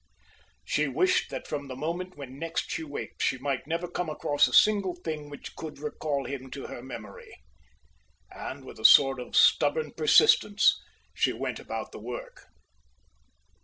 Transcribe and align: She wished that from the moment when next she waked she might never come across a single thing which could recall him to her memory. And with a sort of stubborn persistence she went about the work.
She 0.65 0.87
wished 0.87 1.29
that 1.29 1.45
from 1.45 1.67
the 1.67 1.75
moment 1.75 2.17
when 2.17 2.39
next 2.39 2.71
she 2.71 2.83
waked 2.83 3.21
she 3.21 3.37
might 3.37 3.67
never 3.67 3.87
come 3.87 4.09
across 4.09 4.47
a 4.47 4.51
single 4.51 4.95
thing 4.95 5.29
which 5.29 5.55
could 5.55 5.77
recall 5.77 6.25
him 6.25 6.49
to 6.49 6.65
her 6.65 6.81
memory. 6.81 7.35
And 8.31 8.65
with 8.65 8.79
a 8.79 8.83
sort 8.83 9.19
of 9.19 9.35
stubborn 9.35 9.91
persistence 9.91 10.81
she 11.13 11.33
went 11.33 11.59
about 11.59 11.91
the 11.91 11.99
work. 11.99 12.47